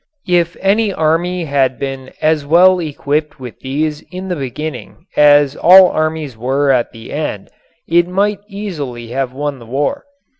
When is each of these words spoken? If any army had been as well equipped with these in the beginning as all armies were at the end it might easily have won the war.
If 0.27 0.57
any 0.61 0.91
army 0.91 1.45
had 1.45 1.77
been 1.77 2.11
as 2.23 2.43
well 2.43 2.79
equipped 2.79 3.39
with 3.39 3.59
these 3.59 4.01
in 4.11 4.29
the 4.29 4.35
beginning 4.35 5.05
as 5.15 5.55
all 5.55 5.89
armies 5.89 6.35
were 6.35 6.71
at 6.71 6.91
the 6.91 7.13
end 7.13 7.51
it 7.87 8.07
might 8.07 8.39
easily 8.47 9.09
have 9.09 9.31
won 9.31 9.59
the 9.59 9.67
war. 9.67 10.05